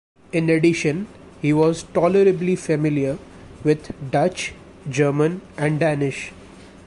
In 0.33 0.49
addition, 0.49 1.05
he 1.43 1.53
was 1.53 1.83
'tolerably 1.83 2.55
familiar' 2.55 3.19
with 3.63 3.91
Dutch, 4.09 4.55
German 4.89 5.41
and 5.59 5.79
Danish. 5.79 6.31